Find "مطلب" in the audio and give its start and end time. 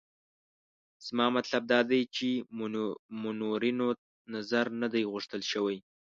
1.37-1.63